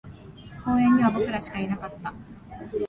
[0.65, 2.11] 公園には僕らしかいなかった